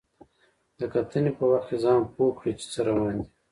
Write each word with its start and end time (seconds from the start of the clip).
د 0.79 0.81
کتنې 0.93 1.31
په 1.37 1.43
وخت 1.51 1.65
کې 1.69 1.77
ځان 1.83 2.01
پوه 2.13 2.31
کړئ 2.37 2.53
چې 2.59 2.65
څه 2.73 2.79
روان 2.87 3.13
دي. 3.19 3.25